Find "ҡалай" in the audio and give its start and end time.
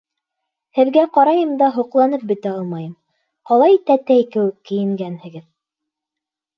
3.51-3.79